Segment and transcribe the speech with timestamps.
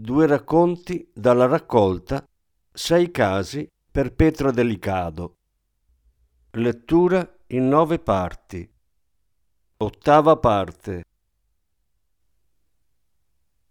[0.00, 2.24] Due racconti dalla raccolta
[2.72, 5.38] Sei casi per Petra Delicado.
[6.52, 8.70] Lettura in nove parti.
[9.78, 11.02] Ottava parte.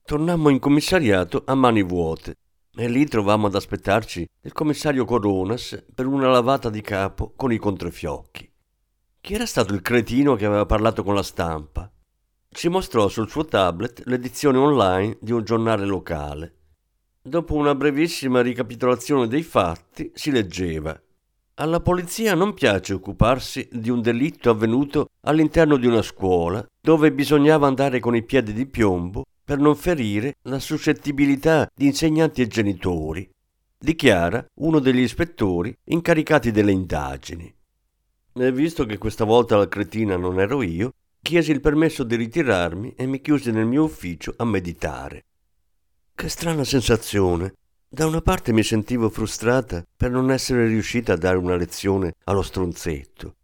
[0.01, 2.35] Tornammo in commissariato a mani vuote
[2.75, 7.57] e lì trovammo ad aspettarci il commissario Coronas per una lavata di capo con i
[7.57, 8.51] controfiocchi.
[9.21, 11.89] Chi era stato il cretino che aveva parlato con la stampa?
[12.57, 16.55] Ci mostrò sul suo tablet l'edizione online di un giornale locale.
[17.21, 20.99] Dopo una brevissima ricapitolazione dei fatti si leggeva
[21.59, 27.67] alla polizia non piace occuparsi di un delitto avvenuto all'interno di una scuola dove bisognava
[27.67, 33.27] andare con i piedi di piombo per non ferire la suscettibilità di insegnanti e genitori,
[33.77, 37.51] dichiara uno degli ispettori incaricati delle indagini.
[38.33, 40.93] E visto che questa volta la cretina non ero io,
[41.27, 45.25] chiesi il permesso di ritirarmi e mi chiusi nel mio ufficio a meditare.
[46.15, 47.55] Che strana sensazione.
[47.89, 52.41] Da una parte mi sentivo frustrata per non essere riuscita a dare una lezione allo
[52.41, 53.35] stronzetto.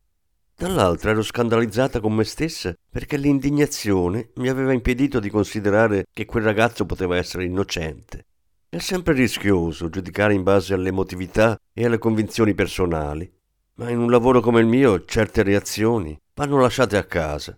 [0.56, 6.46] Dall'altra ero scandalizzata con me stessa perché l'indignazione mi aveva impedito di considerare che quel
[6.46, 8.28] ragazzo poteva essere innocente.
[8.70, 13.30] È sempre rischioso giudicare in base all'emotività e alle convinzioni personali,
[13.76, 17.58] ma in un lavoro come il mio certe reazioni vanno lasciate a casa.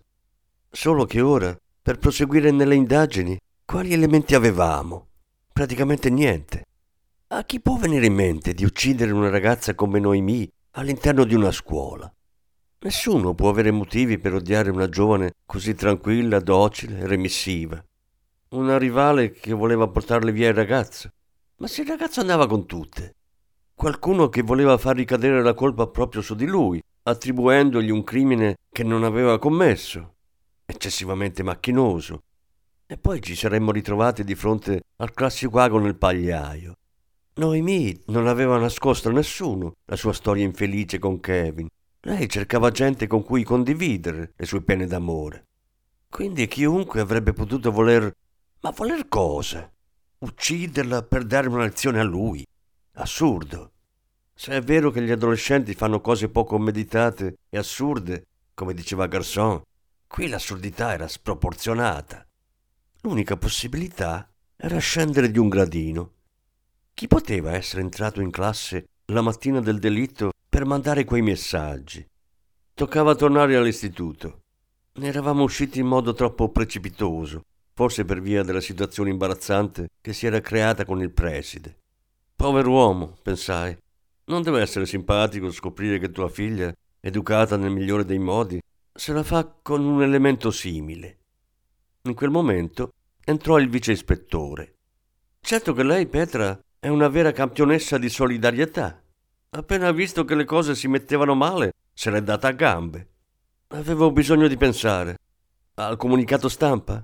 [0.76, 5.06] Solo che ora, per proseguire nelle indagini, quali elementi avevamo?
[5.50, 6.66] Praticamente niente.
[7.28, 11.50] A chi può venire in mente di uccidere una ragazza come Noemi all'interno di una
[11.50, 12.12] scuola?
[12.80, 17.82] Nessuno può avere motivi per odiare una giovane così tranquilla, docile remissiva.
[18.50, 21.08] Una rivale che voleva portarle via il ragazzo.
[21.56, 23.14] Ma se il ragazzo andava con tutte.
[23.74, 28.82] Qualcuno che voleva far ricadere la colpa proprio su di lui, attribuendogli un crimine che
[28.82, 30.10] non aveva commesso
[30.66, 32.24] eccessivamente macchinoso.
[32.86, 36.76] E poi ci saremmo ritrovati di fronte al classico ago nel pagliaio.
[37.34, 41.68] Noemi non aveva nascosto a nessuno la sua storia infelice con Kevin.
[42.00, 45.44] Lei cercava gente con cui condividere le sue pene d'amore.
[46.08, 48.10] Quindi chiunque avrebbe potuto voler...
[48.60, 49.70] Ma voler cosa?
[50.18, 52.46] Ucciderla per dare una lezione a lui?
[52.94, 53.72] Assurdo.
[54.32, 59.60] Se è vero che gli adolescenti fanno cose poco meditate e assurde, come diceva Garçon,
[60.08, 62.26] Qui l'assurdità era sproporzionata.
[63.02, 66.12] L'unica possibilità era scendere di un gradino.
[66.94, 72.06] Chi poteva essere entrato in classe la mattina del delitto per mandare quei messaggi?
[72.72, 74.40] Toccava tornare all'istituto.
[74.94, 77.42] Ne eravamo usciti in modo troppo precipitoso,
[77.74, 81.76] forse per via della situazione imbarazzante che si era creata con il preside.
[82.34, 83.76] Povero uomo, pensai.
[84.26, 88.58] Non deve essere simpatico scoprire che tua figlia, educata nel migliore dei modi,
[88.96, 91.18] se la fa con un elemento simile.
[92.02, 92.92] In quel momento
[93.24, 94.74] entrò il vice ispettore.
[95.40, 99.02] Certo che lei, Petra, è una vera campionessa di solidarietà.
[99.50, 103.08] Appena visto che le cose si mettevano male, se l'è data a gambe.
[103.68, 105.18] Avevo bisogno di pensare.
[105.74, 107.02] Al comunicato stampa?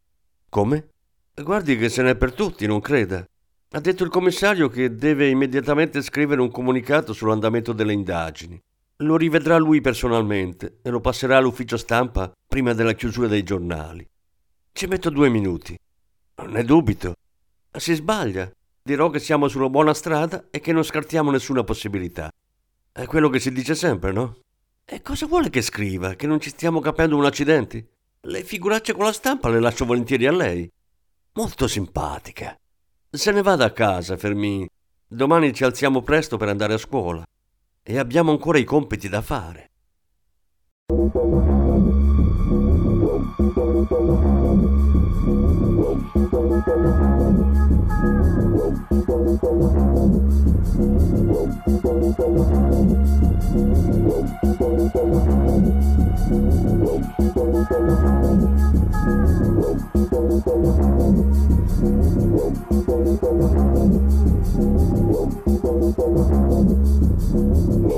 [0.48, 0.88] Come?
[1.34, 3.26] Guardi che se n'è per tutti, non creda.
[3.74, 8.60] Ha detto il commissario che deve immediatamente scrivere un comunicato sull'andamento delle indagini.
[8.98, 14.06] Lo rivedrà lui personalmente e lo passerà all'ufficio stampa prima della chiusura dei giornali.
[14.72, 15.76] Ci metto due minuti.
[16.36, 17.14] Non ne dubito.
[17.76, 18.50] Si sbaglia.
[18.82, 22.30] Dirò che siamo sulla buona strada e che non scartiamo nessuna possibilità.
[22.92, 24.38] È quello che si dice sempre, no?
[24.84, 26.14] E cosa vuole che scriva?
[26.14, 27.88] Che non ci stiamo capendo un accidente?
[28.20, 30.70] Le figuracce con la stampa le lascio volentieri a lei.
[31.34, 32.54] Molto simpatica.
[33.10, 34.68] Se ne vada a casa, Fermi.
[35.06, 37.24] Domani ci alziamo presto per andare a scuola
[37.84, 39.70] e abbiamo ancora i compiti da fare.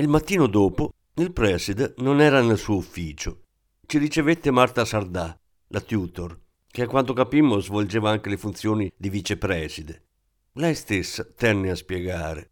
[0.00, 3.40] Il mattino dopo, il preside non era nel suo ufficio.
[3.84, 5.36] Ci ricevette Marta Sardà,
[5.66, 6.38] la tutor,
[6.70, 10.04] che a quanto capimmo svolgeva anche le funzioni di vicepreside.
[10.52, 12.50] Lei stessa tenne a spiegare.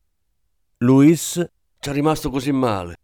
[0.78, 1.34] Luis
[1.78, 2.96] ci è rimasto così male.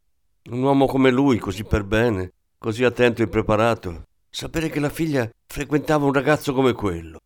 [0.51, 4.09] Un uomo come lui, così per bene, così attento e preparato.
[4.29, 7.21] Sapere che la figlia frequentava un ragazzo come quello.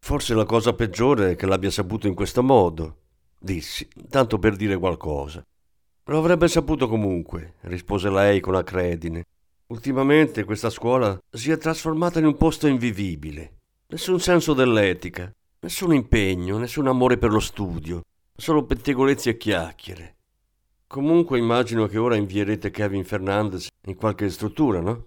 [0.00, 3.02] Forse la cosa peggiore è che l'abbia saputo in questo modo,
[3.38, 5.40] dissi, tanto per dire qualcosa.
[6.08, 9.24] Lo avrebbe saputo comunque, rispose lei con acredine.
[9.68, 13.60] Ultimamente questa scuola si è trasformata in un posto invivibile.
[13.86, 18.02] Nessun senso dell'etica, nessun impegno, nessun amore per lo studio,
[18.36, 20.16] solo pettegolezzi e chiacchiere.
[20.86, 25.06] Comunque immagino che ora invierete Kevin Fernandez in qualche struttura, no?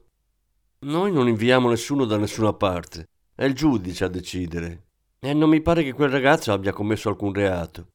[0.80, 3.06] Noi non inviamo nessuno da nessuna parte.
[3.36, 4.86] È il giudice a decidere.
[5.20, 7.90] E non mi pare che quel ragazzo abbia commesso alcun reato.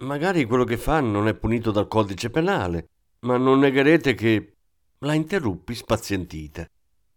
[0.00, 2.88] Magari quello che fa non è punito dal codice penale,
[3.20, 4.52] ma non negherete che...
[5.00, 6.66] La interruppi spazientita.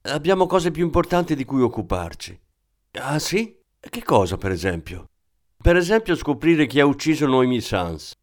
[0.04, 2.40] Abbiamo cose più importanti di cui occuparci.
[3.00, 3.58] Ah sì?
[3.80, 5.06] Che cosa, per esempio?
[5.62, 8.14] Per esempio scoprire chi ha ucciso Noemi Sans.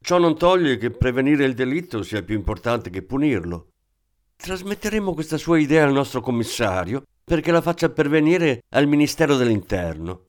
[0.00, 3.68] Ciò non toglie che prevenire il delitto sia più importante che punirlo.
[4.36, 10.26] Trasmetteremo questa sua idea al nostro commissario perché la faccia pervenire al Ministero dell'Interno.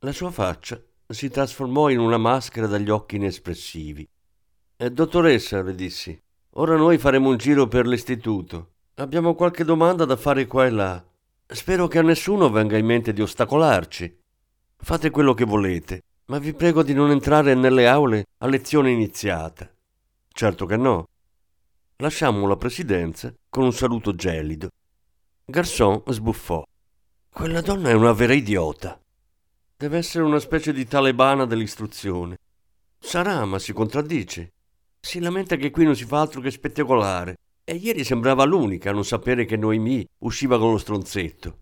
[0.00, 4.06] La sua faccia si trasformò in una maschera dagli occhi inespressivi.
[4.76, 6.20] Eh, dottoressa, le dissi,
[6.54, 8.72] ora noi faremo un giro per l'istituto.
[8.96, 11.04] Abbiamo qualche domanda da fare qua e là.
[11.46, 14.18] Spero che a nessuno venga in mente di ostacolarci.
[14.76, 19.68] Fate quello che volete, ma vi prego di non entrare nelle aule a lezione iniziata.
[20.30, 21.08] Certo che no.
[21.96, 24.68] Lasciammo la presidenza con un saluto gelido.
[25.46, 26.62] Garçon sbuffò.
[27.30, 29.00] Quella donna è una vera idiota.
[29.80, 32.38] Deve essere una specie di talebana dell'istruzione.
[32.98, 34.54] Sarà, ma si contraddice.
[34.98, 37.36] Si lamenta che qui non si fa altro che spettacolare.
[37.62, 41.58] E ieri sembrava l'unica a non sapere che Noemi usciva con lo stronzetto.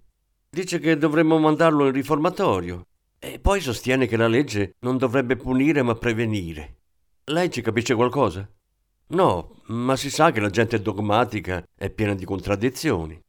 [0.48, 2.86] Dice che dovremmo mandarlo in riformatorio.
[3.18, 6.76] E poi sostiene che la legge non dovrebbe punire ma prevenire.
[7.24, 8.50] Lei ci capisce qualcosa?
[9.08, 13.20] No, ma si sa che la gente dogmatica è piena di contraddizioni.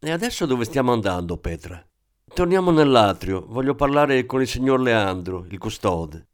[0.00, 1.85] E adesso dove stiamo andando, Petra?
[2.36, 6.26] Torniamo nell'atrio, voglio parlare con il signor Leandro, il custode.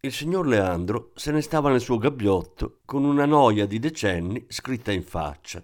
[0.00, 4.90] Il signor Leandro se ne stava nel suo gabbiotto con una noia di decenni scritta
[4.90, 5.62] in faccia.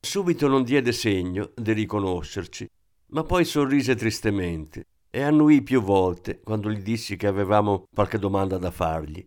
[0.00, 2.68] Subito non diede segno di riconoscerci,
[3.10, 8.58] ma poi sorrise tristemente e annuì più volte quando gli dissi che avevamo qualche domanda
[8.58, 9.24] da fargli.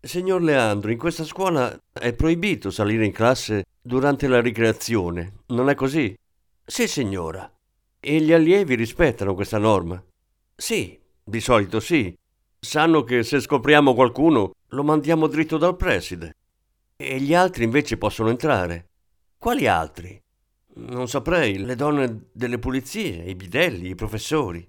[0.00, 5.74] Signor Leandro, in questa scuola è proibito salire in classe durante la ricreazione, non è
[5.74, 6.16] così?
[6.64, 7.52] Sì, signora.
[8.00, 10.00] E gli allievi rispettano questa norma?
[10.54, 12.14] Sì, di solito sì.
[12.60, 16.36] Sanno che se scopriamo qualcuno lo mandiamo dritto dal preside.
[16.96, 18.86] E gli altri invece possono entrare.
[19.36, 20.20] Quali altri?
[20.74, 24.66] Non saprei, le donne delle pulizie, i bidelli, i professori.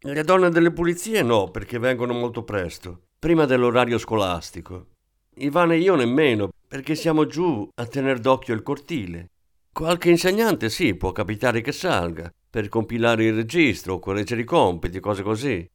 [0.00, 4.88] Le donne delle pulizie no, perché vengono molto presto, prima dell'orario scolastico.
[5.36, 9.30] Ivana e io nemmeno, perché siamo giù a tener d'occhio il cortile.
[9.72, 15.24] Qualche insegnante sì, può capitare che salga, per compilare il registro, correggere i compiti, cose
[15.24, 15.68] così.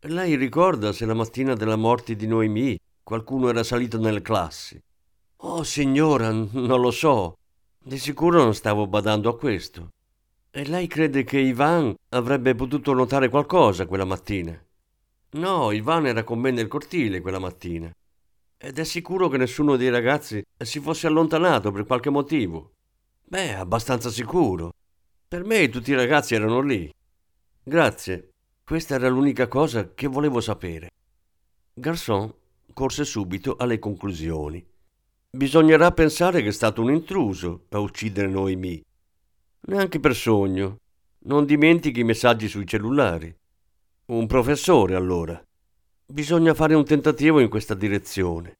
[0.00, 4.78] Lei ricorda se la mattina della morte di Noemi qualcuno era salito nelle classi?
[5.36, 7.38] Oh, signora, non lo so.
[7.82, 9.88] Di sicuro non stavo badando a questo.
[10.50, 14.62] E lei crede che Ivan avrebbe potuto notare qualcosa quella mattina?
[15.30, 17.90] No, Ivan era con me nel cortile quella mattina.
[18.58, 22.72] Ed è sicuro che nessuno dei ragazzi si fosse allontanato per qualche motivo.
[23.24, 24.72] Beh, abbastanza sicuro.
[25.32, 26.92] Per me tutti i ragazzi erano lì.
[27.62, 30.90] Grazie, questa era l'unica cosa che volevo sapere.
[31.72, 32.30] Garçon
[32.74, 34.62] corse subito alle conclusioni.
[35.30, 38.84] Bisognerà pensare che è stato un intruso a uccidere Noemi.
[39.68, 40.76] Neanche per sogno.
[41.20, 43.34] Non dimentichi i messaggi sui cellulari.
[44.08, 45.42] Un professore, allora.
[46.04, 48.58] Bisogna fare un tentativo in questa direzione.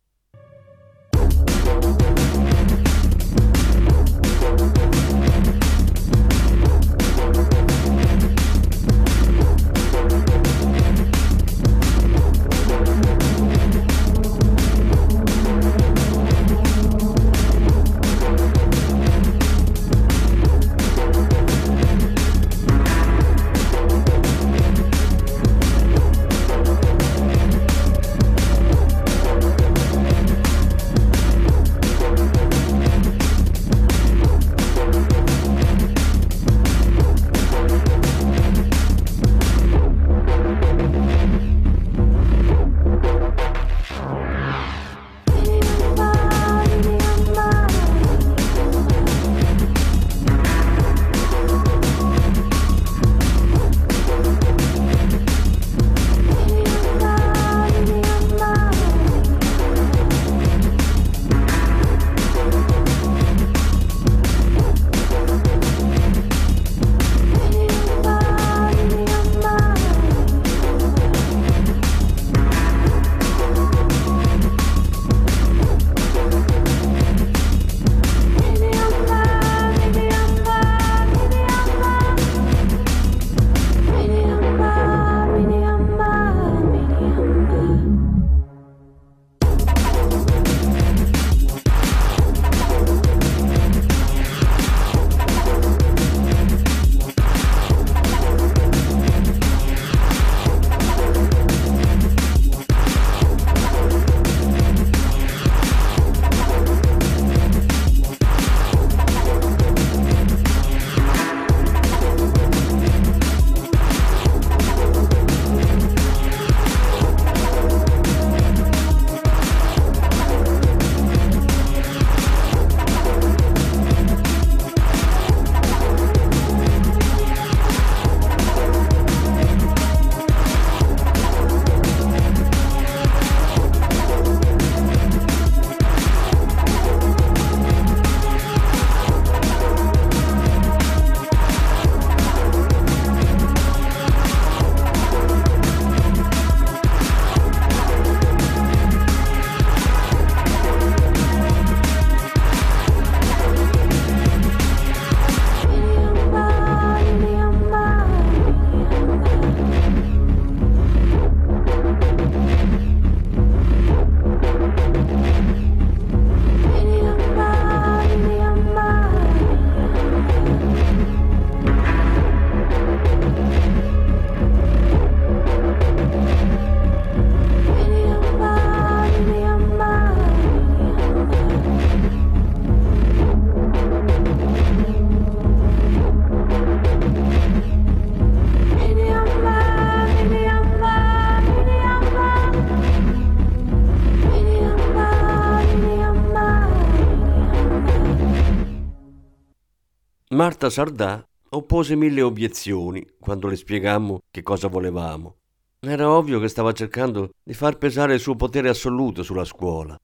[200.42, 205.36] Marta Sardà oppose mille obiezioni quando le spiegammo che cosa volevamo.
[205.78, 209.96] Era ovvio che stava cercando di far pesare il suo potere assoluto sulla scuola.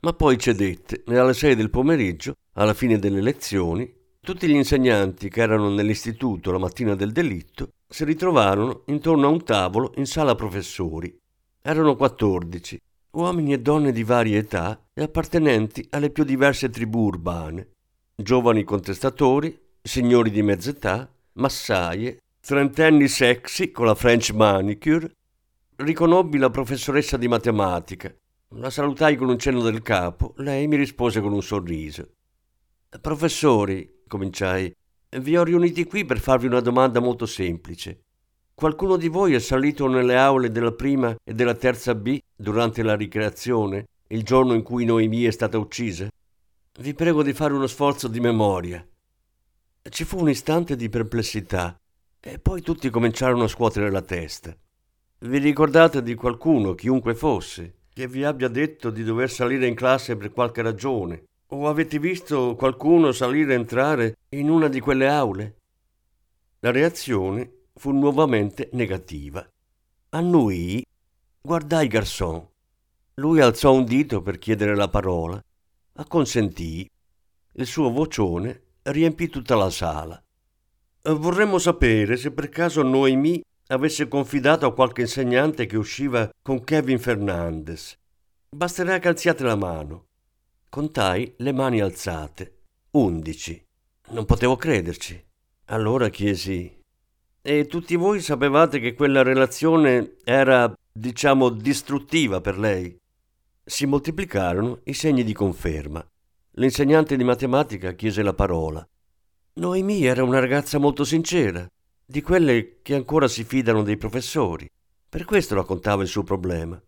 [0.00, 5.28] Ma poi cedette e alle sei del pomeriggio, alla fine delle lezioni, tutti gli insegnanti
[5.28, 10.34] che erano nell'istituto la mattina del delitto si ritrovarono intorno a un tavolo in sala
[10.34, 11.16] professori.
[11.62, 12.80] Erano 14,
[13.12, 17.68] uomini e donne di varie età e appartenenti alle più diverse tribù urbane,
[18.16, 25.12] giovani contestatori, signori di mezz'età, massaie, trentenni sexy con la French manicure.
[25.76, 28.12] Riconobbi la professoressa di matematica.
[28.56, 32.12] La salutai con un cenno del capo, lei mi rispose con un sorriso.
[32.98, 34.74] Professori, cominciai,
[35.18, 38.04] vi ho riuniti qui per farvi una domanda molto semplice.
[38.54, 42.96] Qualcuno di voi è salito nelle aule della prima e della terza B durante la
[42.96, 46.08] ricreazione, il giorno in cui Noemi è stata uccisa?
[46.78, 48.86] Vi prego di fare uno sforzo di memoria.
[49.86, 51.78] Ci fu un istante di perplessità
[52.18, 54.56] e poi tutti cominciarono a scuotere la testa.
[55.18, 60.16] Vi ricordate di qualcuno, chiunque fosse, che vi abbia detto di dover salire in classe
[60.16, 61.24] per qualche ragione?
[61.48, 65.56] O avete visto qualcuno salire e entrare in una di quelle aule?
[66.60, 69.46] La reazione fu nuovamente negativa.
[70.08, 70.84] Annui,
[71.42, 72.48] guardai Garçon.
[73.16, 75.40] Lui alzò un dito per chiedere la parola.
[75.96, 76.90] Acconsentì.
[77.56, 80.22] Il suo vocione riempì tutta la sala.
[81.02, 86.98] Vorremmo sapere se per caso Noemi avesse confidato a qualche insegnante che usciva con Kevin
[86.98, 87.96] Fernandez.
[88.48, 90.06] Basterà che alziate la mano.
[90.68, 92.58] Contai le mani alzate.
[92.92, 93.62] Undici.
[94.10, 95.22] Non potevo crederci.
[95.66, 96.80] Allora chiesi:
[97.42, 102.96] E tutti voi sapevate che quella relazione era, diciamo, distruttiva per lei?
[103.64, 106.06] Si moltiplicarono i segni di conferma.
[106.56, 108.86] L'insegnante di matematica chiese la parola.
[109.54, 111.66] Noemi era una ragazza molto sincera,
[112.06, 114.70] di quelle che ancora si fidano dei professori.
[115.08, 116.80] Per questo raccontava il suo problema.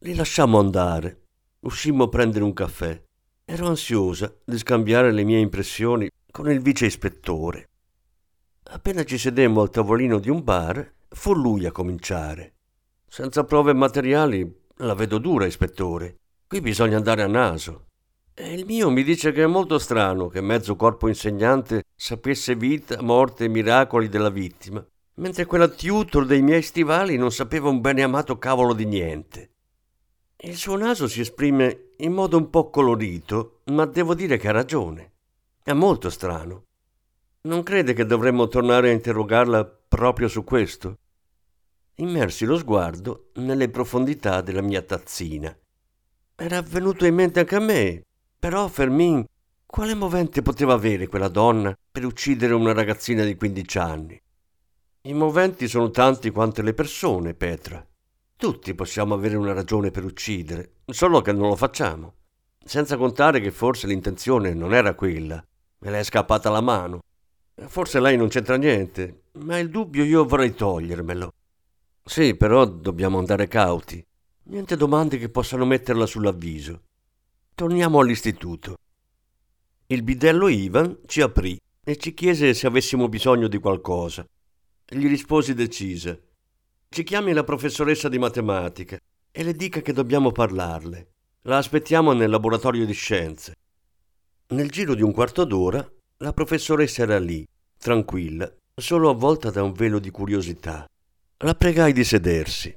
[0.00, 1.22] Li lasciammo andare.
[1.60, 3.02] Uscimmo a prendere un caffè.
[3.46, 7.68] Ero ansiosa di scambiare le mie impressioni con il vice ispettore.
[8.64, 12.54] Appena ci sedemmo al tavolino di un bar, fu lui a cominciare.
[13.06, 16.16] Senza prove materiali la vedo dura, ispettore.
[16.46, 17.86] Qui bisogna andare a naso.
[18.42, 23.02] E il mio mi dice che è molto strano che mezzo corpo insegnante sapesse vita,
[23.02, 24.82] morte e miracoli della vittima,
[25.16, 29.50] mentre quella tutor dei miei stivali non sapeva un bene amato cavolo di niente.
[30.38, 34.52] Il suo naso si esprime in modo un po' colorito, ma devo dire che ha
[34.52, 35.12] ragione.
[35.62, 36.64] È molto strano.
[37.42, 40.96] Non crede che dovremmo tornare a interrogarla proprio su questo?
[41.96, 45.54] Immersi lo sguardo nelle profondità della mia tazzina.
[46.36, 48.04] Era venuto in mente anche a me,
[48.40, 49.22] però Fermin,
[49.66, 54.18] quale movente poteva avere quella donna per uccidere una ragazzina di 15 anni?
[55.02, 57.86] I moventi sono tanti quante le persone, Petra.
[58.36, 62.14] Tutti possiamo avere una ragione per uccidere, solo che non lo facciamo.
[62.64, 65.44] Senza contare che forse l'intenzione non era quella,
[65.80, 67.00] me le è scappata la mano.
[67.54, 71.30] Forse lei non c'entra niente, ma il dubbio io vorrei togliermelo.
[72.02, 74.02] Sì, però dobbiamo andare cauti.
[74.44, 76.80] Niente domande che possano metterla sull'avviso.
[77.60, 78.76] Torniamo all'istituto.
[79.88, 84.24] Il bidello Ivan ci aprì e ci chiese se avessimo bisogno di qualcosa.
[84.88, 86.18] Gli risposi decisa.
[86.88, 88.96] Ci chiami la professoressa di matematica
[89.30, 91.08] e le dica che dobbiamo parlarle.
[91.42, 93.52] La aspettiamo nel laboratorio di scienze.
[94.54, 95.86] Nel giro di un quarto d'ora
[96.16, 100.86] la professoressa era lì, tranquilla, solo avvolta da un velo di curiosità.
[101.44, 102.74] La pregai di sedersi.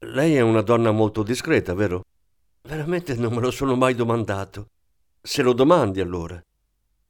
[0.00, 2.02] Lei è una donna molto discreta, vero?
[2.68, 4.66] Veramente non me lo sono mai domandato.
[5.22, 6.38] Se lo domandi allora.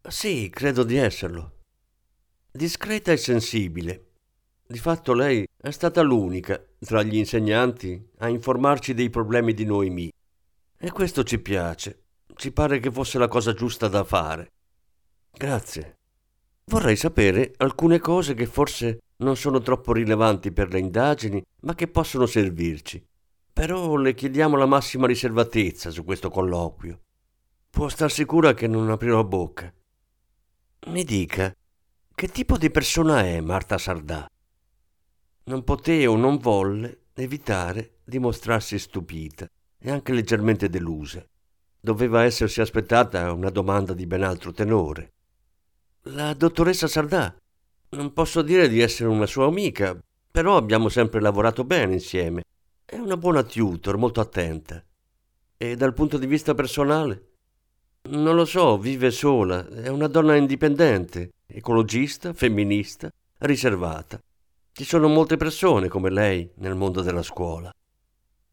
[0.09, 1.63] Sì, credo di esserlo.
[2.49, 4.05] Discreta e sensibile.
[4.65, 10.13] Di fatto lei è stata l'unica tra gli insegnanti a informarci dei problemi di Noemi.
[10.79, 12.05] E questo ci piace.
[12.37, 14.53] Ci pare che fosse la cosa giusta da fare.
[15.33, 15.97] Grazie.
[16.67, 21.89] Vorrei sapere alcune cose che forse non sono troppo rilevanti per le indagini, ma che
[21.89, 23.05] possono servirci.
[23.59, 27.01] Però le chiediamo la massima riservatezza su questo colloquio.
[27.69, 29.75] Può star sicura che non aprirò bocca.
[30.87, 31.53] Mi dica,
[32.15, 34.31] che tipo di persona è Marta Sardà?
[35.47, 41.27] Non poté o non volle evitare di mostrarsi stupita e anche leggermente delusa.
[41.81, 45.15] Doveva essersi aspettata una domanda di ben altro tenore.
[46.03, 47.35] La dottoressa Sardà.
[47.89, 49.99] Non posso dire di essere una sua amica,
[50.31, 52.45] però abbiamo sempre lavorato bene insieme
[52.91, 54.83] è una buona tutor, molto attenta.
[55.59, 57.27] E dal punto di vista personale?
[58.09, 64.19] Non lo so, vive sola, è una donna indipendente, ecologista, femminista, riservata.
[64.73, 67.71] Ci sono molte persone come lei nel mondo della scuola.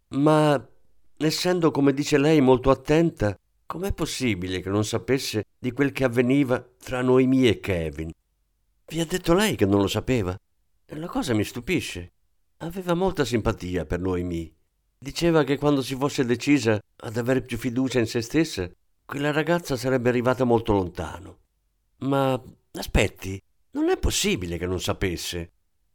[0.09, 0.67] Ma,
[1.15, 6.61] essendo come dice lei molto attenta, com'è possibile che non sapesse di quel che avveniva
[6.83, 8.11] tra Noemi e Kevin?
[8.87, 10.37] Vi ha detto lei che non lo sapeva?
[10.87, 12.14] La cosa mi stupisce.
[12.59, 14.53] Aveva molta simpatia per Noemi.
[14.97, 18.69] Diceva che quando si fosse decisa ad avere più fiducia in se stessa,
[19.05, 21.39] quella ragazza sarebbe arrivata molto lontano.
[21.97, 22.41] Ma
[22.71, 23.39] aspetti,
[23.71, 25.51] non è possibile che non sapesse.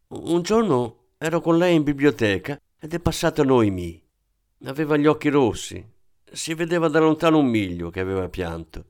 [0.09, 4.01] Un giorno ero con lei in biblioteca ed è passata Noemi.
[4.65, 5.85] Aveva gli occhi rossi.
[6.31, 8.85] Si vedeva da lontano un miglio che aveva pianto.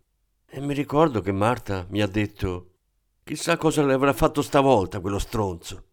[0.47, 2.71] E mi ricordo che Marta mi ha detto
[3.23, 5.85] Chissà cosa le avrà fatto stavolta quello stronzo.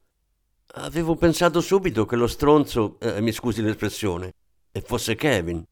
[0.74, 4.34] Avevo pensato subito che lo stronzo, eh, mi scusi l'espressione,
[4.72, 5.64] e fosse Kevin.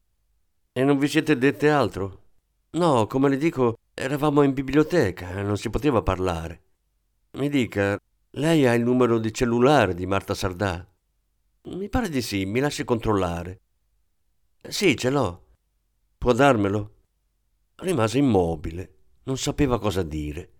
[0.72, 2.22] E non vi siete dette altro?
[2.70, 6.62] No, come le dico, eravamo in biblioteca e non si poteva parlare.
[7.32, 7.98] Mi dica,
[8.30, 10.86] lei ha il numero di cellulare di Marta Sardà?
[11.64, 13.60] Mi pare di sì, mi lasci controllare.
[14.68, 15.46] Sì, ce l'ho.
[16.18, 16.94] Può darmelo?
[17.76, 20.50] Rimase immobile, non sapeva cosa dire.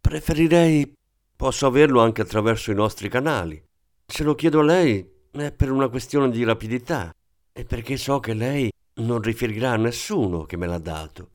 [0.00, 0.96] Preferirei...
[1.38, 3.64] Posso averlo anche attraverso i nostri canali.
[4.04, 7.14] Se lo chiedo a lei è per una questione di rapidità
[7.52, 11.30] e perché so che lei non riferirà a nessuno che me l'ha dato.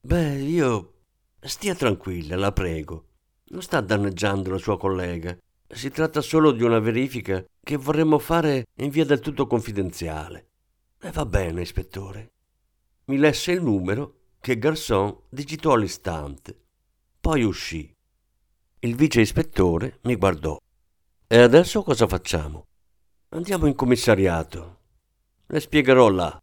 [0.00, 0.94] Beh, io...
[1.38, 3.08] Stia tranquilla, la prego.
[3.48, 5.36] Non sta danneggiando la sua collega.
[5.68, 10.46] Si tratta solo di una verifica che vorremmo fare in via del tutto confidenziale.
[10.98, 12.30] E va bene, ispettore.
[13.04, 16.58] Mi lesse il numero che Garçon digitò all'istante.
[17.20, 17.95] Poi uscì.
[18.86, 20.56] Il vice ispettore mi guardò.
[21.26, 22.66] E adesso cosa facciamo?
[23.30, 24.78] Andiamo in commissariato.
[25.46, 26.40] Le spiegherò là.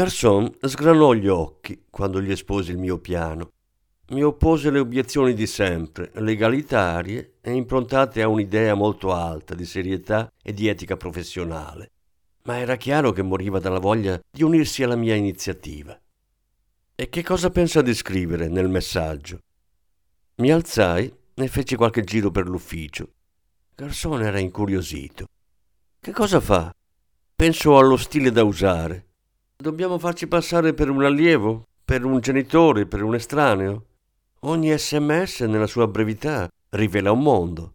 [0.00, 3.50] Garçon sgranò gli occhi quando gli esposi il mio piano.
[4.12, 10.32] Mi oppose le obiezioni di sempre, legalitarie e improntate a un'idea molto alta di serietà
[10.42, 11.90] e di etica professionale.
[12.44, 16.00] Ma era chiaro che moriva dalla voglia di unirsi alla mia iniziativa.
[16.94, 19.40] E che cosa pensa di scrivere nel messaggio?
[20.36, 23.06] Mi alzai e feci qualche giro per l'ufficio.
[23.74, 25.26] Garçon era incuriosito.
[26.00, 26.74] Che cosa fa?
[27.36, 29.08] Penso allo stile da usare
[29.60, 33.84] Dobbiamo farci passare per un allievo, per un genitore, per un estraneo.
[34.40, 37.74] Ogni sms nella sua brevità rivela un mondo.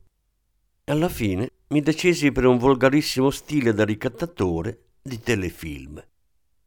[0.85, 6.03] Alla fine mi decisi per un volgarissimo stile da ricattatore di telefilm.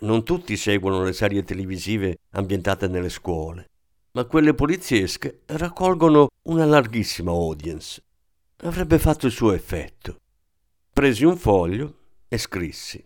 [0.02, 3.70] Non tutti seguono le serie televisive ambientate nelle scuole,
[4.12, 8.00] ma quelle poliziesche raccolgono una larghissima audience.
[8.58, 10.18] Avrebbe fatto il suo effetto.
[10.92, 11.94] Presi un foglio
[12.28, 13.04] e scrissi.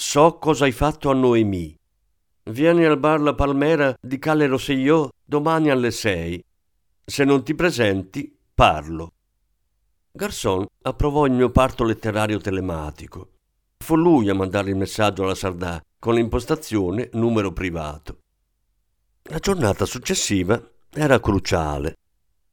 [0.00, 1.76] So cosa hai fatto a Noemi.
[2.50, 6.40] Vieni al bar La Palmera di Calle Rosselló domani alle sei.
[7.04, 9.14] Se non ti presenti, parlo.
[10.12, 13.32] Garçon approvò il mio parto letterario telematico.
[13.78, 18.18] Fu lui a mandare il messaggio alla Sardà con l'impostazione numero privato.
[19.22, 21.96] La giornata successiva era cruciale.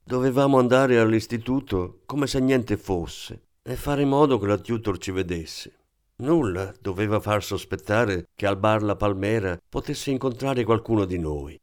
[0.03, 5.11] Dovevamo andare all'istituto come se niente fosse e fare in modo che la tutor ci
[5.11, 5.84] vedesse.
[6.17, 11.59] Nulla doveva far sospettare che al bar La Palmera potesse incontrare qualcuno di noi.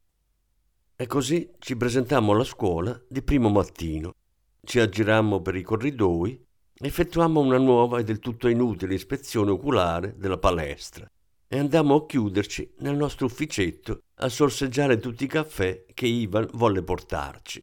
[0.95, 4.15] E così ci presentammo alla scuola di primo mattino.
[4.63, 6.39] Ci aggirammo per i corridoi
[6.75, 11.11] effettuammo una nuova e del tutto inutile ispezione oculare della palestra
[11.49, 16.83] e andammo a chiuderci nel nostro ufficetto a sorseggiare tutti i caffè che Ivan volle
[16.83, 17.63] portarci.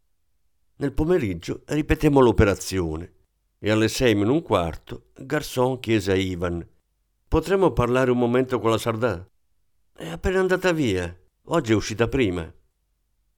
[0.77, 3.13] Nel pomeriggio ripetemmo l'operazione
[3.59, 6.65] e alle sei meno un quarto Garçon chiese a Ivan
[7.29, 9.23] Potremmo parlare un momento con la Sardà?
[9.95, 11.15] È appena andata via.
[11.49, 12.51] Oggi è uscita prima.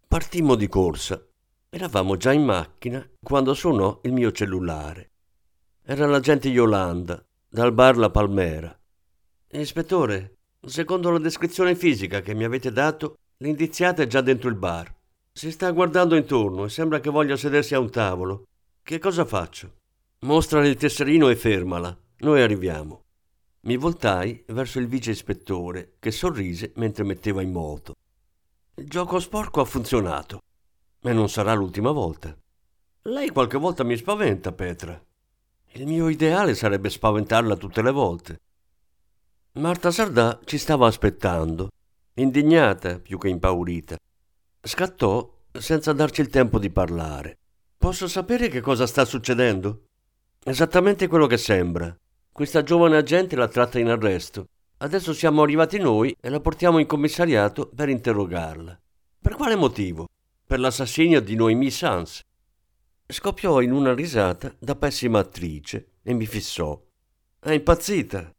[0.08, 1.22] Partimmo di corsa.
[1.70, 5.10] Eravamo già in macchina quando suonò il mio cellulare.
[5.84, 8.74] Era l'agente Yolanda, dal bar La Palmera.
[9.50, 14.90] Ispettore, secondo la descrizione fisica che mi avete dato, l'indiziata è già dentro il bar.
[15.34, 18.46] Si sta guardando intorno e sembra che voglia sedersi a un tavolo.
[18.82, 19.80] Che cosa faccio?
[20.20, 21.94] Mostrale il tesserino e fermala.
[22.20, 23.02] Noi arriviamo.
[23.64, 27.94] Mi voltai verso il vice ispettore, che sorrise mentre metteva in moto.
[28.76, 30.42] Il gioco sporco ha funzionato.
[31.00, 32.36] E non sarà l'ultima volta.
[33.04, 35.00] Lei qualche volta mi spaventa, Petra.
[35.74, 38.40] Il mio ideale sarebbe spaventarla tutte le volte.
[39.54, 41.70] Marta Sardà ci stava aspettando,
[42.16, 43.96] indignata più che impaurita.
[44.60, 47.38] Scattò senza darci il tempo di parlare.
[47.78, 49.86] Posso sapere che cosa sta succedendo?
[50.44, 51.96] Esattamente quello che sembra.
[52.34, 54.48] Questa giovane agente l'ha tratta in arresto.
[54.78, 58.80] Adesso siamo arrivati noi e la portiamo in commissariato per interrogarla.
[59.22, 60.08] Per quale motivo?
[60.48, 62.22] Per l'assassinio di Noemi Sans.
[63.06, 66.82] Scoppiò in una risata da pessima attrice e mi fissò.
[67.38, 68.32] È impazzita?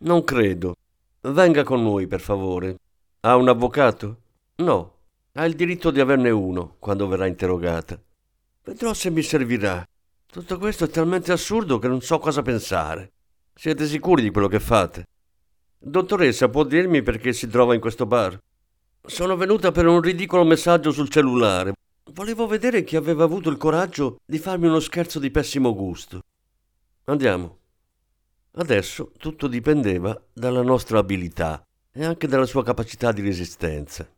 [0.00, 0.76] Non credo.
[1.22, 2.76] Venga con noi, per favore.
[3.20, 4.20] Ha un avvocato?
[4.56, 4.96] No.
[5.32, 7.98] Ha il diritto di averne uno quando verrà interrogata.
[8.64, 9.82] Vedrò se mi servirà.
[10.26, 13.12] Tutto questo è talmente assurdo che non so cosa pensare.
[13.54, 15.04] Siete sicuri di quello che fate?
[15.78, 18.38] Dottoressa, può dirmi perché si trova in questo bar?
[19.02, 21.74] Sono venuta per un ridicolo messaggio sul cellulare.
[22.12, 26.20] Volevo vedere chi aveva avuto il coraggio di farmi uno scherzo di pessimo gusto.
[27.04, 27.58] Andiamo.
[28.52, 34.08] Adesso tutto dipendeva dalla nostra abilità e anche dalla sua capacità di resistenza.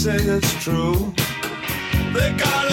[0.00, 1.12] Say it's true.
[2.14, 2.70] They got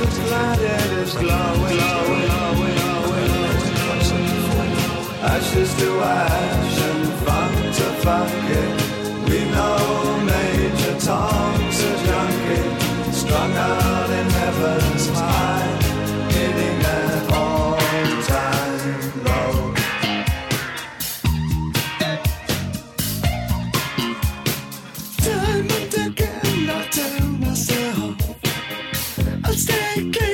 [0.00, 2.76] the planet is glowing, glowing, glowing,
[3.76, 4.30] glowing.
[5.22, 8.64] Ashes to ash and funk to funky.
[9.28, 9.80] We know
[10.24, 12.64] Major Tom's a junkie,
[13.12, 15.70] strung out in heaven's high,
[16.32, 18.78] hitting an all-time
[19.26, 19.54] low.
[25.24, 27.29] Time and again I tell
[29.94, 30.29] Take it.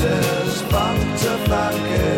[0.00, 2.17] Just bank to blankets.